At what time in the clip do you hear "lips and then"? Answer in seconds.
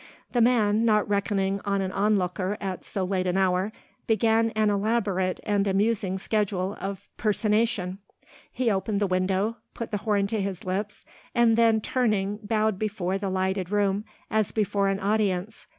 10.65-11.81